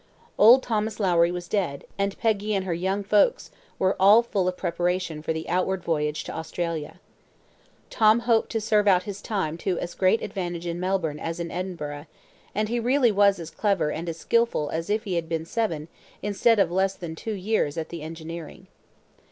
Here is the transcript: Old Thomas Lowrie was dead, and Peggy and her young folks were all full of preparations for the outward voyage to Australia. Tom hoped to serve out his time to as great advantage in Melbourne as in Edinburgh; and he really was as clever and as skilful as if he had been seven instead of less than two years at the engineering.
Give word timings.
Old 0.39 0.63
Thomas 0.63 0.99
Lowrie 0.99 1.29
was 1.31 1.47
dead, 1.47 1.85
and 1.95 2.17
Peggy 2.17 2.55
and 2.55 2.65
her 2.65 2.73
young 2.73 3.03
folks 3.03 3.51
were 3.77 3.95
all 3.99 4.23
full 4.23 4.47
of 4.47 4.57
preparations 4.57 5.23
for 5.23 5.31
the 5.31 5.47
outward 5.47 5.83
voyage 5.83 6.23
to 6.23 6.33
Australia. 6.35 6.99
Tom 7.91 8.21
hoped 8.21 8.49
to 8.51 8.59
serve 8.59 8.87
out 8.87 9.03
his 9.03 9.21
time 9.21 9.59
to 9.59 9.77
as 9.77 9.93
great 9.93 10.23
advantage 10.23 10.65
in 10.65 10.79
Melbourne 10.79 11.19
as 11.19 11.39
in 11.39 11.51
Edinburgh; 11.51 12.07
and 12.55 12.67
he 12.67 12.79
really 12.79 13.11
was 13.11 13.37
as 13.39 13.51
clever 13.51 13.91
and 13.91 14.09
as 14.09 14.17
skilful 14.17 14.71
as 14.71 14.89
if 14.89 15.03
he 15.03 15.13
had 15.13 15.29
been 15.29 15.45
seven 15.45 15.87
instead 16.23 16.57
of 16.57 16.71
less 16.71 16.95
than 16.95 17.13
two 17.15 17.33
years 17.35 17.77
at 17.77 17.89
the 17.89 18.01
engineering. 18.01 18.65